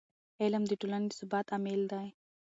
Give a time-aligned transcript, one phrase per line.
[0.41, 2.07] علم د ټولنې د ثبات عامل دی.